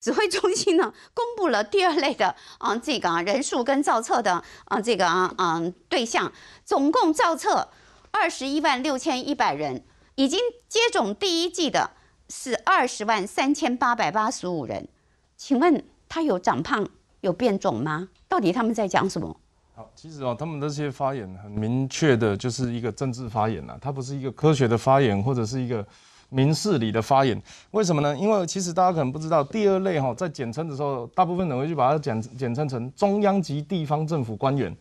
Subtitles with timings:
[0.00, 6.32] 指挥中心呢公布了第二类的啊这个啊人数跟造册的啊这个啊嗯对象，
[6.64, 7.68] 总共造册
[8.10, 9.84] 二十一万六千一百人，
[10.14, 11.90] 已经接种第一剂的
[12.30, 14.88] 是二十万三千八百八十五人。
[15.36, 16.88] 请问他有长胖
[17.20, 18.08] 有变肿吗？
[18.26, 19.36] 到底他们在讲什么？
[19.74, 25.86] 好，其实哦，他们这些发言很明确的就是一个政治发言呐，它不是一个科学的发言或者是一个。
[26.30, 27.40] 明事理的发言，
[27.72, 28.16] 为什么呢？
[28.16, 34.74] 因为其实大家可能不知道，第二类哈，在简称的时候，大部分人会去把它简简称成中央级地方政府官员。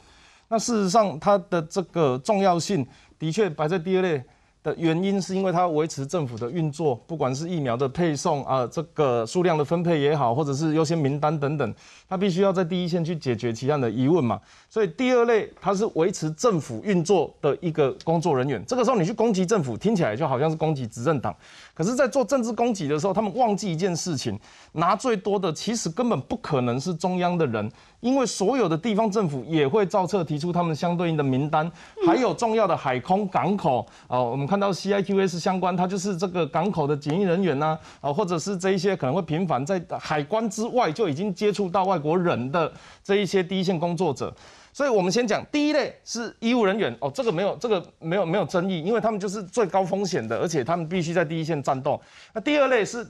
[0.47, 2.87] 那事实上，它的这个重要性
[3.19, 4.23] 的确摆在第二类。
[4.61, 11.73] 的原因是因为它维持政府的运作，不管是疫苗的配送啊，这个数量的分配也好，或者是优先名单等等，
[12.07, 14.39] 它必须要在第一线去解决其他的疑问嘛。
[14.69, 18.63] 所以第二类它是维持政府运作的一个工作人员。
[18.65, 21.35] 这个时候你去攻击政府，听起来就好像是攻击执政党。
[21.79, 24.37] 可是，在做政治攻击的时候，他们忘记一件事情：
[24.73, 27.71] 拿最多的其实根本不可能是中央的人。
[28.01, 31.71] 因为所有的地方政府也会照册提出他们相对应的名单，
[32.05, 42.69] 还有重要的海空港口啊，我们看到 C I Q S 相关，它就是这个港口的检疫人员呐，啊，或者是这一些可能会频繁在海关之外就已经接触到外国人的
[43.01, 44.33] 这一些第一线工作者。
[44.79, 52.01] 所以我们先讲第一类是医务人员哦，这个没有这个没有没有争议，因为他们就是最高风险的，而且他们必须在第一线战斗。
[52.33, 53.05] 那第二类是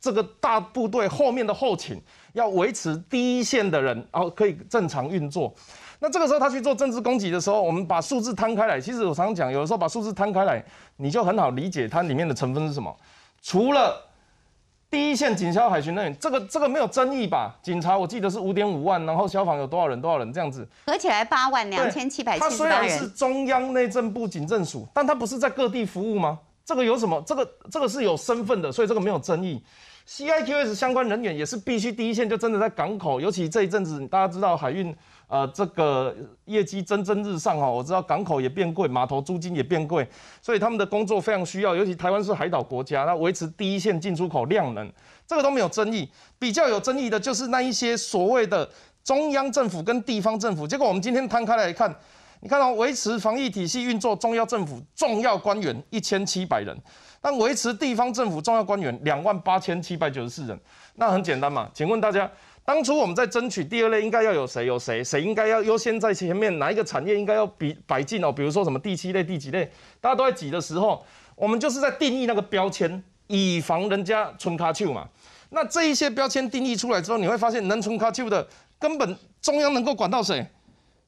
[0.00, 2.00] 这个大部队后面的后勤。
[2.32, 5.52] 要维持第一线的人，然后可以正常运作。
[5.98, 8.80] 那这个时候他去做政治攻击的时候，我们把数字摊开来。
[8.80, 10.64] 其实我常常讲，有的时候把数字摊开来，
[10.96, 12.96] 你就很好理解它里面的成分是什么。
[13.42, 14.00] 除了
[14.90, 17.56] 第一线警消海巡人员，这个这个没有争议吧？
[17.62, 20.00] 警察我记得是五点五万，然后消防有多少人？
[20.00, 20.68] 多少人这样子？
[20.84, 22.80] 合起来八万两千七百七十八人。
[22.80, 26.40] 他虽然是中央内政部警政署，但他不是在各地服务吗？
[26.64, 27.22] 这个有什么？
[27.24, 29.62] 这个这个是有身份的，所以这个没有争议。
[30.06, 34.92] C I Q S 相关人员也是必须第一线，就真的在港口，尤其这一阵子，大家知道海运，
[35.30, 36.12] 呃，这个
[36.46, 37.70] 业绩蒸蒸日上哈。
[37.70, 40.04] 我知道港口也变贵，码头租金也变贵，
[40.42, 41.72] 所以他们的工作非常需要。
[41.72, 44.92] 尤其台湾是海岛国家，那维持第一线进出口量能，
[45.28, 46.10] 这个都没有争议。
[46.36, 48.68] 比较有争议的就是那一些所谓的
[49.04, 50.66] 中央政府跟地方政府。
[50.66, 51.94] 结果我们今天摊开来一看，
[52.40, 56.76] 你看到维持防疫体系运作中央政府重要官员一千七百人。
[57.22, 60.58] 但维持地方政府重要官员两万八千七百九十四人，
[60.94, 61.70] 那很简单嘛？
[61.74, 62.26] 请问大家，
[62.64, 64.64] 当初我们在争取第二类应该要有谁？
[64.64, 65.02] 有谁？
[65.02, 66.56] 谁应该要优先在前面？
[66.58, 68.30] 哪一个产业应该要比摆进哦？
[68.30, 69.68] 比如说什么第七类、第几类，
[70.00, 71.04] 大家都在挤的时候，
[71.34, 75.08] 我们就是在定义那个标签，以防人家春卡丘嘛。
[75.48, 78.46] 那这一些标签定义出来之后，你会发现能春卡丘的，
[78.78, 80.46] 根本中央能够管到谁？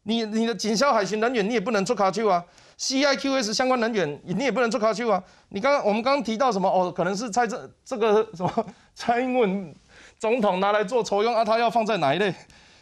[0.05, 2.45] 你你的警消海巡人员，你也不能出卡丘啊。
[2.77, 5.23] C I Q S 相关人员，你也不能做卡丘啊！
[5.51, 6.69] 你刚刚我们刚刚提到什么？
[6.69, 9.73] 哦，可能是蔡这这个什么 蔡英文
[10.23, 12.33] 总统拿来做筹用啊，他要放在哪一类？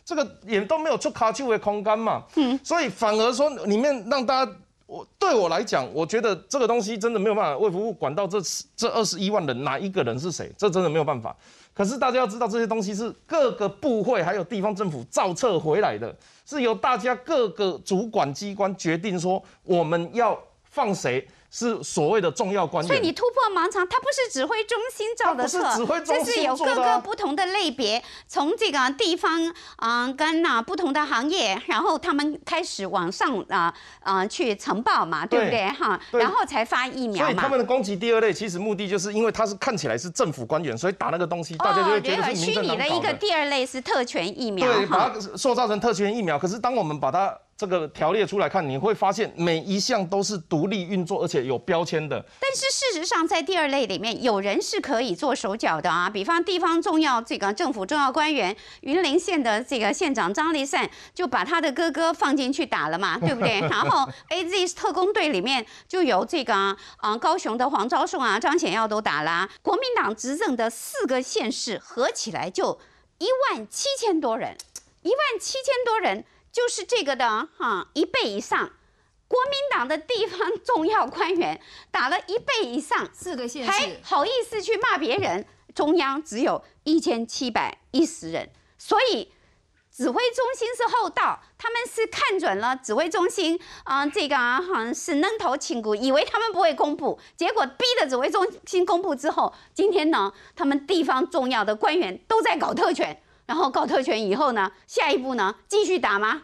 [0.04, 2.22] 这个也都没有出卡丘的空间嘛。
[2.36, 4.52] 嗯，所以反而说里面让大家，
[4.84, 8.36] 我对我来讲，我觉得这个东西真的没有办法为服务管到这
[8.76, 10.52] 这二十一万人哪一个人是谁？
[10.54, 11.34] 这真的没有办法。
[11.72, 16.14] 可是大家要知道，这些东西是各个部会还有地方政府造册回来的，
[16.44, 21.26] 是由大家各个主管机关决定说我们要放谁。
[21.50, 25.61] 是所谓的重要官员，所以你突破盲肠，它不是指挥中心造的册，
[26.05, 36.00] 这是有各个不同的类别，从这个地方啊跟啊不同的行业，然后他们开始往上啊啊去呈报嘛，对不对哈？
[36.12, 37.33] 然后才发疫苗嘛。
[37.33, 46.38] 所以他们的攻击第二类，其实目的就是因为他是看起来是政府官员，所以打那个东西，大家就会觉得是民政党的一个第二类是特权疫苗，对，把它塑造成特权疫苗。
[46.38, 52.25] 可是当我们把它这个条列出来看，你会发现每一项都是独立运作，而且有标签的。
[52.41, 56.09] 但是事实上，在第二类里面，有人是可以做手脚的啊。
[56.09, 63.60] 比方地方重要这个政府重要官员，云林县的这个县长张立善就把他的哥哥放进去打了嘛， 对不对？
[63.60, 66.54] 然后 A Z 特工队里面就有这个
[66.97, 69.47] 啊，高雄的黄昭顺啊、张显耀都打啦。
[69.60, 72.81] 国民党执政的四个县市合起来就
[73.19, 74.56] 一万七千多人，
[75.02, 76.25] 一万七千多人。
[76.52, 78.70] 就是这个的哈，一倍以上，
[79.29, 81.61] 国民党的地方 重要官员
[81.91, 85.47] 打了一倍以上，四个县还好意思去骂别人？
[85.73, 89.32] 中央只有一千七百一十人，所以
[89.93, 103.23] 指挥中心是厚道，他们是看准了指挥中心啊，这个好像是扔头轻骨，以为他们不会公布，结果逼的指挥中心公布之后，今天呢，他们地方重要的官员都在搞特权。
[103.50, 104.70] 然后告特权以后呢？
[104.87, 105.52] 下一步呢？
[105.67, 106.41] 继续打吗？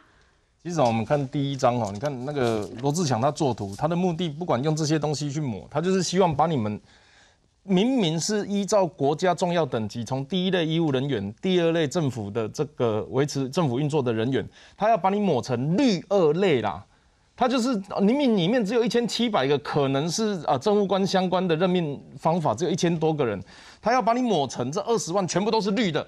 [0.60, 6.80] 其实我们看第一章哈，你看那个罗志强他作图，他的目的不管用这些东西去抹，他就是希望把你们
[7.62, 14.44] 明明是依照国家重要等级，从第一类医务人员、第二类政府的这个维持政府运作的人员，
[14.76, 16.84] 他要把你抹成绿二类啦。
[17.36, 23.40] 他就是明明里面只有一千七百个可能是啊政务官相关的任命方法，只有一千多个人，
[23.80, 26.04] 他要把你抹成这二十万全部都是绿的，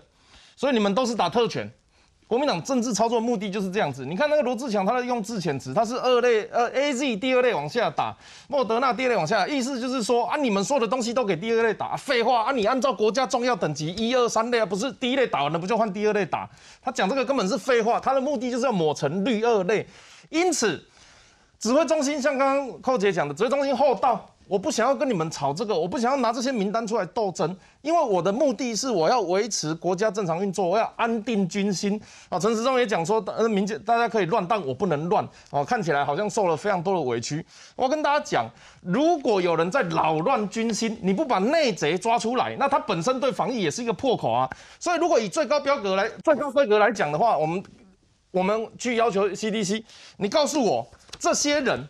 [0.59, 1.71] 所以你们都是打特权。
[2.27, 4.05] 国民党政治操作目的就是这样子。
[4.05, 8.13] 你看那个罗志强，他在用字遣词，他是二类呃 A Z 第二类往下打，
[8.49, 16.51] 莫德纳第二类往下，意思就是说啊，你们所有的东西都给第二类打，废话啊，你按照国家重要等级一二三类啊，不是第一类打完了不就换第二类打？
[16.83, 19.87] 他讲这个根本是废话，他的目的就是要抹成绿二类。
[20.29, 20.85] 因此，
[21.61, 24.29] 指挥中心像刚刚寇姐讲的，指挥中心厚道。
[24.49, 32.01] 我不想要跟你们吵这个，我不想要拿这些名单出来斗争，因为我的目的是我要维持国家正常运作，我要安定军心
[32.31, 32.39] 啊。
[32.39, 35.63] 陈时中也讲说，呃，民间大家可以乱，但我不能乱哦。
[35.63, 37.45] 看起来好像受了非常多的委屈。
[37.77, 38.51] 我跟大家讲，
[38.81, 44.49] 如果有人在扰乱军心，你不把内贼抓出来，那他本身对防疫也是一个破口啊。
[44.81, 47.63] 所以，如果以最高标格来、最高规格来讲的话，我们
[48.31, 49.85] 我们去要求 CDC，
[50.17, 51.87] 你告诉我这些人。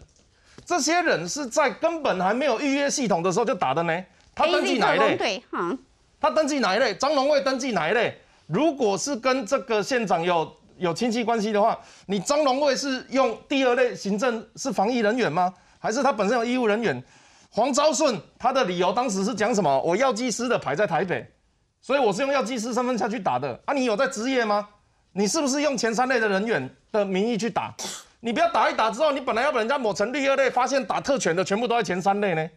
[0.68, 4.04] 这些人是在根本还没有预约系统的时候就打的呢？
[4.34, 5.16] 他登记哪一类？
[5.16, 5.74] 对，哈。
[6.20, 6.94] 他登记哪一类？
[6.94, 8.14] 张龙卫登记哪一类？
[8.46, 15.54] 如果是跟这个县长有有亲戚关系的话，你张龙卫是用第二类行政是防疫人员吗？
[15.78, 17.02] 还是他本身有医务人员？
[17.48, 19.80] 黄昭顺他的理由当时是讲什么？
[19.80, 21.26] 我药剂师的牌在台北，
[21.80, 23.58] 所以我是用药剂师身份下去打的。
[23.64, 24.68] 啊，你有在执业吗？
[25.12, 27.74] 你是不是用前三类的人员的名义去打？
[28.20, 32.50] 你不要打一打之后，你本来要把人家抹成绿二类，发现打特权的全部都在前三类呢。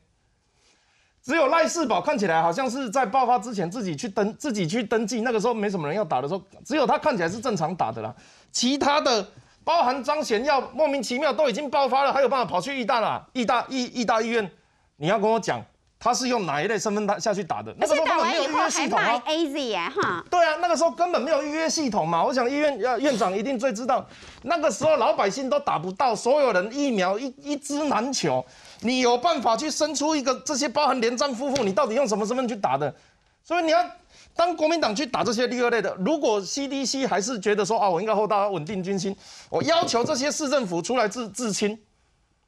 [1.22, 8.12] 只有赖世宝看起来好像是在爆发之前自己去登自己去登记，那个时候没什么人要打的时候，只有他看起来是正常打的啦。
[8.52, 9.28] 其他的
[9.64, 14.50] 包含张贤耀莫名其妙都已经爆发了，还有办法跑去义大啦，义大义义大医院，
[14.96, 15.64] 你要跟我讲。
[16.04, 17.72] 他是用哪一类身份他下去打的？
[17.78, 20.26] 那时候根本没有预约系统啊！A Z 耶哈。
[20.32, 22.24] 对啊，那个时候根本没有预约系统嘛。
[22.24, 24.04] 我想医院要院长一定最知道，
[24.42, 28.44] 那个时候老百姓都打不到，所有人疫苗一一支难求。
[28.80, 32.92] 你有办法去生出一个这些包含连战夫妇，你到底用什么身份去打的？
[33.44, 33.86] 所以你要
[34.36, 39.16] 当国民党去打这些第二类的，如果 C D C 还是觉得说啊，我应该厚道稳定军心，
[39.52, 41.78] 我要求这些市政府出来自自清。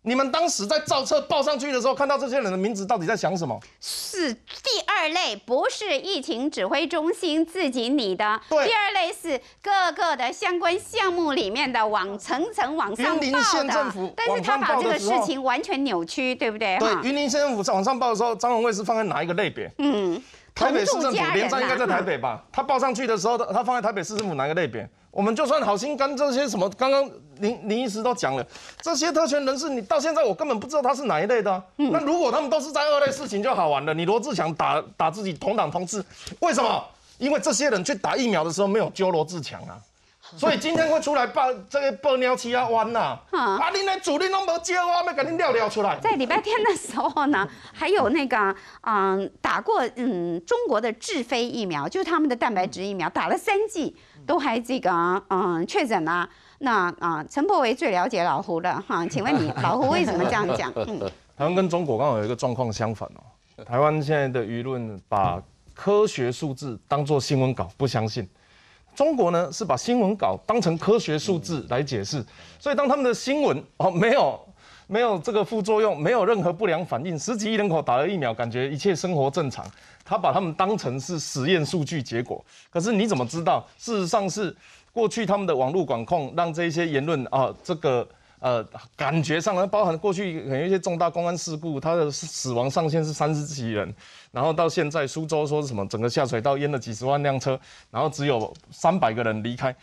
[0.05, 3.57] 你们当时在造册报上去的时候，看到这些人的名字，到底在想什么？
[3.79, 8.39] 是第二类，不是疫情指挥中心自己拟的。
[8.49, 13.21] 对，第二类是各个的相关项目里面的往层层往上报
[13.63, 14.11] 的。
[14.15, 16.77] 但是他把这个事情完全扭曲，对不对？
[16.79, 19.71] 对，云林县政府往上报的时候，张荣卫是放在哪一个类别？
[19.77, 20.21] 嗯，
[20.55, 22.43] 台北市政府连战应该在台北吧？
[22.51, 24.87] 他报上去的时候，他放在台北市政府哪个类别？
[25.11, 27.07] 我们就算好心跟这些什么，刚刚
[27.39, 28.45] 林林医师都讲了，
[28.81, 31.63] 这些特权人士，你到现在我根本不知道他是哪一类的。
[31.75, 33.93] 那如果他们都是在二类，事情就好玩了。
[33.93, 36.03] 你罗志强打打自己同党同志，
[36.39, 36.83] 为什么？
[37.19, 39.77] 因为这些人去打疫苗的时候没有揪罗志强啊。
[40.37, 45.99] 所以今天会出来报这个报尿气啊弯呐，啊，你的主力都没接，我要赶紧尿尿出来。
[45.99, 53.95] 在礼拜天的时候呢， 还有那个嗯打过嗯中国的智飞疫苗，就是他们的蛋白质疫苗，打了三剂
[54.25, 54.91] 都还这个
[55.29, 56.27] 嗯确诊了。
[56.59, 60.71] 那啊，陈柏维最了解老胡了哈，请问你老胡为什么这样讲？
[60.87, 60.99] 嗯，
[61.37, 65.41] 台湾跟中国刚好有一个状况相反哦，台湾现在的舆论把
[65.75, 68.27] 科学数字当做新闻稿，不相信。
[68.95, 72.23] 中国呢是把新闻稿当成科学数字来解释，
[72.59, 74.39] 所以当他们的新闻哦没有
[74.87, 79.65] 没有这个副作用，没有任何不良反应，十几亿人口打了疫苗，感觉一切生活正常，
[80.03, 82.43] 他把他们当成是实验数据结果。
[82.69, 83.65] 可是你怎么知道？
[83.77, 84.55] 事实上是
[84.91, 88.07] 过去他们的网络管控让这些言论啊这个。
[88.43, 88.61] 呃，
[88.97, 93.95] 感觉上呢，包含过去可能一些重大公安事故，他的死亡上限是三十几人，
[94.33, 97.57] 然后到现在苏州说什么整个下水道淹了几十万辆车，
[97.89, 99.73] 然后只有三百个人离开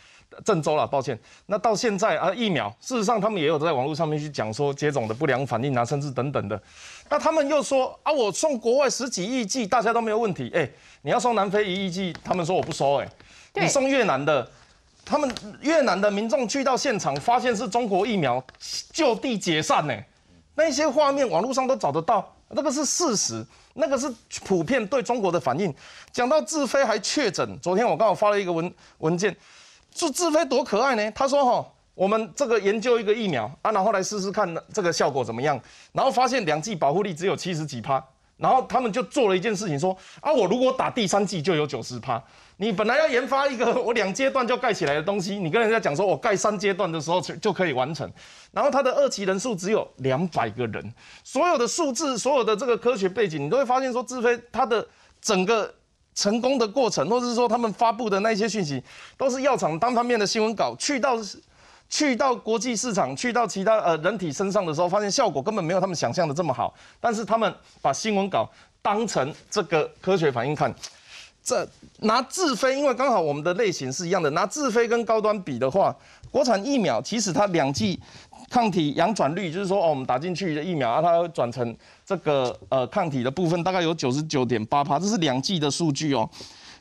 [0.45, 1.19] 郑州了，抱歉。
[1.47, 6.61] 那到现在啊，疫苗，事实上他们也有在网络上面去讲说接种的不良反应啊，甚至等等的。
[7.09, 10.51] 那他们又说啊，我送国外十几亿剂，大家都没有问题。
[10.53, 10.69] 哎，
[11.01, 12.97] 你要送南非一亿剂，他们说我不收。
[12.97, 13.09] 哎，
[13.55, 14.47] 你送越南的。
[15.03, 15.29] 他们
[15.61, 18.43] 越南的民众去到现场，发现是中国疫苗，
[18.91, 19.93] 就地解散呢。
[20.55, 24.13] 那些画面网络上都找得到，那个是事实，那个是
[24.45, 25.73] 普遍对中国的反应。
[26.11, 29.35] 讲到志飞还确诊，昨天我刚好发了一个文文件，
[29.95, 31.11] 说志飞多可爱呢。
[31.11, 35.59] 他说哈，我们这个研究一个疫苗啊，然后来试试看这个效果怎么样，
[35.93, 38.03] 然后发现两剂保护力只有七十几趴，
[38.37, 42.21] 然后他们就做了一件事情，说啊，我如果打第三剂就有九十趴。
[42.61, 48.07] 你本来要研发一个 我两阶段就盖起来的东西，你跟人家讲说我盖三阶段的时候就就可以完成，
[48.51, 54.87] 然后它的二期人数只有两百个人，所有的数字，所有的这个科学背景，你都会发现说智飞它的
[55.19, 55.73] 整个
[56.13, 58.83] 成功的过程，或者是说他们发布的那些讯息，
[59.17, 61.17] 都是药厂单方面的新闻稿去到。
[61.89, 66.73] 去到国际市场，去到其他呃人体身上的时候，发现效果根本没有他们想象的这么好。
[67.01, 68.49] 但是他们把新闻稿
[68.81, 70.73] 当成这个科学反应看，
[71.43, 71.67] 这
[71.99, 75.95] 拿自飞，因为刚好我们的类型是一样的，拿自飞跟高端比的话，
[76.29, 77.99] 国产疫苗其实它两剂
[78.49, 86.29] 抗体阳转率，就是说哦，我们打进去的疫苗啊，它转成这个呃抗体的部分大概有九十九点八帕，这是两剂的数据哦。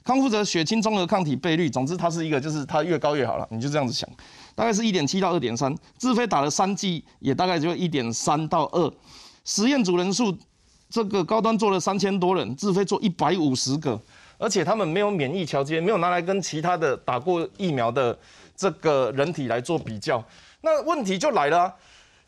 [0.03, 4.09] 康复者血清综合抗体倍率，总之它是一个，就是它越高越好了，你就这样子想。
[4.55, 8.93] 大概是一点七到二点三，自费打了三剂，也大概就一点三到二。
[9.45, 10.37] 实验组人数，
[10.89, 14.01] 这个高端做了三千多人，自费做一百五十个，
[14.41, 18.19] 而且他们没有免疫桥接，没有拿来跟其他的打过疫苗的
[18.57, 20.25] 这个人体来做比较。
[20.63, 21.73] 那问题就来了。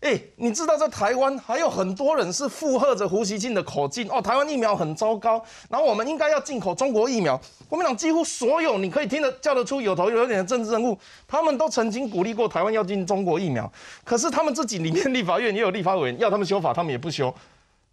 [0.02, 5.40] 哎，你知道在台湾还有很多人是附和着胡锡进的口径哦，台湾疫苗很糟糕，
[5.70, 7.40] 然后我们应该要进口中国疫苗。
[7.68, 17.32] 国民党几乎所有你可以听得叫得出有头有脸的政治人物，他们都曾经鼓励过台湾要进中国疫苗，可是他们自己里面立法院也有立法委员要他们修法，他们也不修。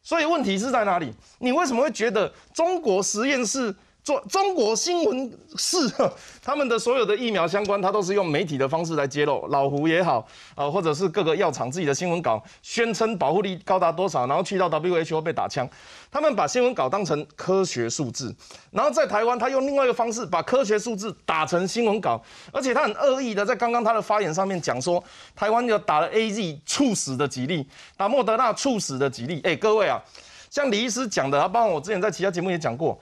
[0.01, 1.13] 所以问题是在哪里？
[1.37, 3.75] 你为什么会觉得中国实验室？
[4.01, 5.77] 做中国新闻是
[6.41, 9.45] 他们的所有的疫苗相关，他都是用媒体的方式来揭露。
[9.47, 10.25] 老胡也好，
[10.55, 15.69] 啊，或者是各个药厂自己的新闻稿，宣称保护力高达多少，然后去到 WHO 被打枪。
[16.09, 18.35] 他们把新闻稿当成科学数字，
[18.71, 22.19] 然后在台湾，他用另外一个方式把科学数字打成新闻稿，
[22.51, 25.03] 而且他很恶意的在刚刚他的发言上面讲说，
[25.35, 29.39] 台湾有打了 AZ 猝死的几例，打莫德纳猝死的几例。
[29.43, 30.01] 哎，各位啊，
[30.49, 32.99] 像李医师讲的，他包括我之前在其他节目也讲过。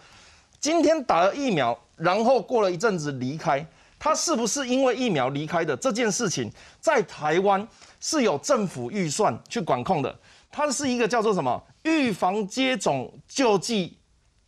[0.59, 3.65] 今天打了疫苗，然后过了一阵子离开，
[3.99, 7.65] 他是不是因为疫苗离开的这件事情，在台湾
[7.99, 10.19] 是有政府预算去管控的？
[10.51, 13.95] 它是一个叫做什么预防接种救济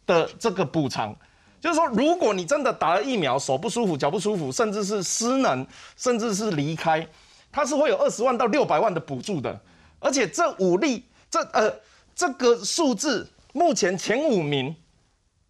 [0.07, 1.15] 的这个补偿，
[1.61, 7.07] 就是说，如果你真的打了疫苗，手不舒服、脚不舒服，甚至是失能，甚至是离开，
[7.51, 9.59] 它是会有二十万到六百万的补助的。
[9.99, 11.71] 而且这五例，这呃
[12.15, 14.75] 这个数字，目前前五名。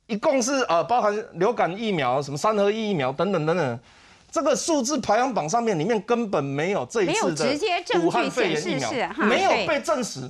[0.09, 3.79] 一共是呃，包含流感疫苗、什么三合一疫苗等等等等，
[4.31, 7.47] 这个数字排行榜上面里面根本没有这一次的
[8.03, 10.21] 武汉肺炎疫苗，没有被证实。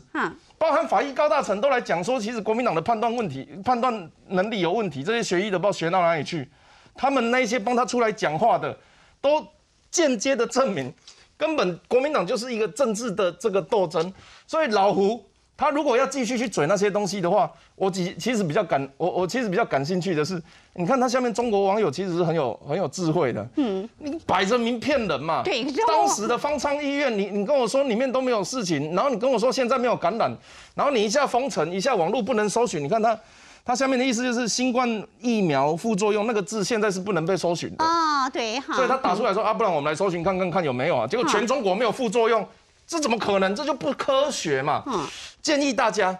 [0.57, 6.45] 包含法医高大成都来讲说，其实国民党的判断问题、判断能力有问题，这些学医的不知道学到哪里去。
[6.93, 8.77] 他们那些帮他出来讲话的，
[9.21, 9.47] 都
[9.89, 10.93] 间接的证明，
[11.37, 14.13] 根本国民党就是一个政治的这个斗争。
[14.45, 15.23] 所以老胡。
[15.59, 20.41] 他如果要继续去嘴那些东西的话，我其其实比较感我我其实比较感兴趣的是，
[20.75, 30.33] 你看他下面中国网友其实是很有很有智慧的，嗯，你摆着明骗人嘛，对，当时的方舱医院，你你跟我说里面都没有事情，然后你跟我说现在没有感染，
[30.75, 33.19] 然后你一下封城，一下网络不能搜寻，你看他
[33.65, 34.87] 他下面的意思就是新冠
[35.19, 37.83] 疫苗副作用那个字现在是不能被搜寻的。
[37.83, 42.47] 啊，对，好所以他打出来说啊，不然我们来搜寻看看看有没有啊，结果全中国没有副作用。
[42.89, 43.55] 这怎么可能？
[43.55, 44.81] 这就不科学嘛！
[44.87, 45.07] 嗯，
[45.43, 46.17] 建议大家，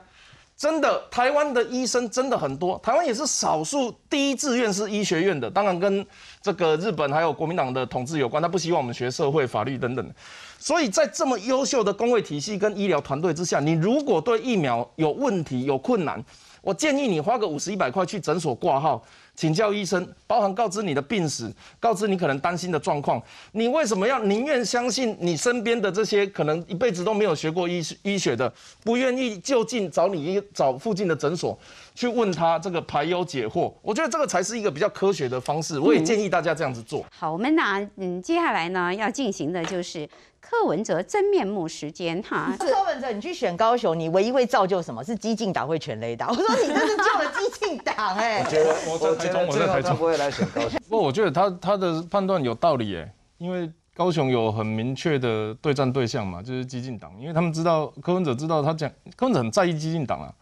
[0.56, 6.06] 真的，台湾的医生真的很多，台湾也是少数第一志愿是医学院的，当然跟
[6.44, 10.14] 这个日本还有国民党的统治有关，他不希望我们学社会、法律等等。
[10.60, 16.24] 所以在这么优秀的工位体系跟医疗团队之下，你如果对疫苗有问题、有困难，
[16.62, 19.04] 我建议你花个五十一百块去诊所挂号。
[19.40, 23.24] 请教医生，包含告知你的病史，告知你可能担心的状况。
[23.54, 28.52] 你为什么要宁愿相信你身边的这些可能一辈子都没有学过医医学的，
[28.84, 31.58] 不愿意就近找你找附近的诊所
[31.96, 33.72] 去问他这个排忧解惑？
[33.82, 35.80] 我觉得这个才是一个比较科学的方式。
[35.80, 37.06] 我也建议大家这样子做。
[37.10, 40.06] 好，我们呢，嗯，接下来呢要进行的就是。
[40.42, 45.04] 柯文哲真面目时间哈， 柯文哲，你去选高雄，你唯一会造就什么？
[45.04, 46.30] 是激进党会全雷打。
[46.30, 48.42] 我说你这是救了激进党哎。
[48.44, 50.80] 我觉得我在台中，我在台中不会来选高雄。
[50.90, 60.34] 不过我觉得他他的判断有道理耶，因为高雄有很明确的对战对象嘛，就是激进党，因为他们知道柯文哲知道他讲柯文哲很在意激进党啊，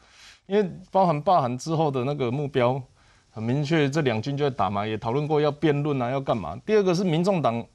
[0.46, 2.82] 因为包含罢韩之后的那个目标
[3.30, 6.56] 很明确，这两军就在打嘛，也讨论过要辩论啊，要干嘛。
[6.66, 7.66] 第二个是民众党。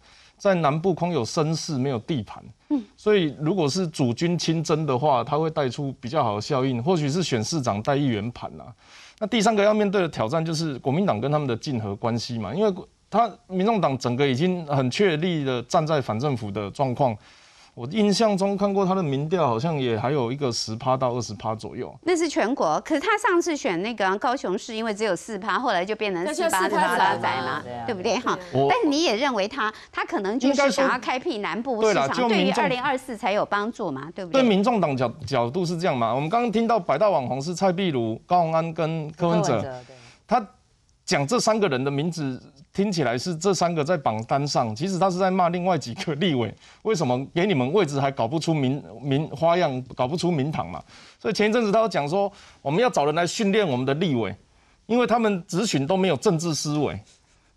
[0.43, 8.67] 在南部空有声势，没有地盘，嗯，所以如果是主军亲征的话，他会带出比较好的效应，或许是选市长带议员盘啊。
[9.21, 12.75] 那第三个要面对的挑战就是国民党跟他们的竞合关系嘛，因为
[13.09, 17.17] 他民众党整个已经很确立的站在反政府的状况，
[17.75, 21.91] 我印象中看过他的民调，好像也还有一个十趴到二十趴左右。
[22.03, 28.39] 那是全国，可是他上次选那个高雄市，因为只有四趴，后来就变成那就四八4%八仔仔嘛对不对哈？
[28.53, 34.49] 我但你也认为他他可能就是想要开辟南部市场，对于二零二四才有帮助嘛，对不对对？
[34.49, 36.15] 民众党角角度是这样嘛？
[36.15, 39.71] 我们刚刚听到百大网红是蔡壁如、高虹安跟柯文哲，对
[40.27, 40.47] 他
[41.05, 42.41] 讲这三个人的名字
[42.73, 50.83] 听起来是这三个在榜单上，其实他是在骂另外几个立委，为什么给你们位置还搞不出名 名花样，搞不出名堂嘛？
[51.19, 52.33] 所以前一阵子他讲说，
[52.63, 54.35] 我们要找人来训练我们的立委，
[54.87, 56.99] 因为他们咨询都没有政治思维。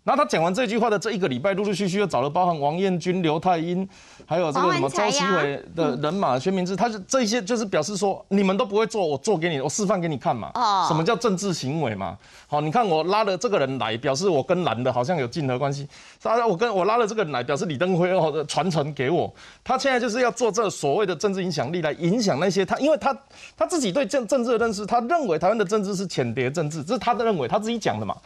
[0.06, 3.86] 然后他讲完这句话的这一个礼拜，陆陆续续又找了包含王彦军、刘太英，
[4.24, 10.52] 还有这个什么周其伟的人马、薛明志，他是这一些就是表示说，你们都不会做，我做给你，我示范给你看嘛。
[10.54, 12.16] 哦什么叫政治行为嘛？
[12.46, 15.88] 好，你看我拉了这个人来，表示我跟蓝的好像有竞合关系。
[16.22, 19.28] 他我跟我拉了这个人来，表示李登辉哦的传承给我。
[19.64, 23.12] 他现在就是要做这所谓的政治影响力来影响那些他，因为他
[23.56, 28.16] 他自己对政政治的认识，他认为台湾的政治是浅碟政治，这是他的认为，他自己讲的嘛。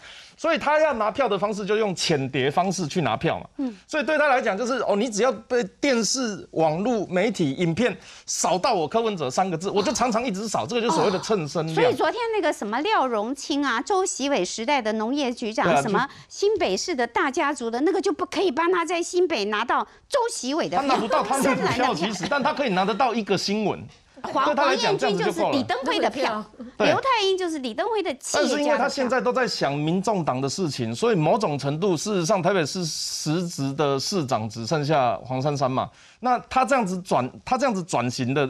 [0.40, 3.46] 所以他要拿票的方式就用浅碟方式去拿票嘛。
[3.58, 7.94] 嗯，所以对他来讲就是哦，你只要被电视、网络媒体、影片
[8.24, 11.94] 扫到我柯文哲三个字，我就常常一直扫，这个就是所谓的蹭声量所以。
[11.94, 23.78] 昨天那个什么廖荣清啊，周习伟时代的农业局长，啊什么新北市的大家族的那个就不可以帮他在新北拿到周习伟的票，他拿不到他那 票，其实，但他可以拿得到一个新闻。
[24.22, 26.44] 黄黄彦军就是李登辉的票，
[26.76, 28.88] 对刘太英就是李登辉的企但是因为他。
[28.90, 35.88] 现在都在想民众党的事情，所以某种程度，事实上台北市实职的市长只剩下黄珊珊嘛。
[36.18, 38.46] 那他这样子转，他这样子转型的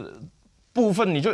[0.73, 1.31] 部分，你就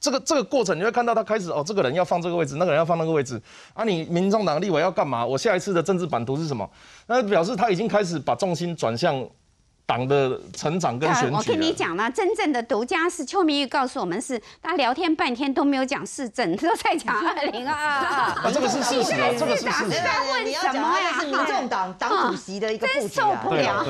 [0.00, 3.40] 这个这个过程，你会看到他开始哦，这个人要放这个位置，那个人要放那个位置
[3.72, 3.84] 啊。
[3.84, 5.24] 你民众党立委要干嘛？
[5.24, 6.68] 我下一次的政治版图是什么？
[7.06, 9.24] 那表示他已经开始把重心转向
[9.88, 11.38] 党的成长跟选举了。
[11.38, 18.52] 我跟你讲了，真正的独家是邱明玉告诉我们是，他聊天半天都没有讲市政，都在讲 二零二啊，二。
[18.52, 19.92] 这个是事实啊，这个是事实你。
[19.92, 23.82] 在问你要什么呀讲他是民众党党主席的一个布局真受啊不了。